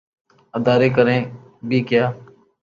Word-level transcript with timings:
ادارے 0.53 0.89
کریں 0.95 1.19
بھی 1.67 1.79
کیا۔ 1.89 2.05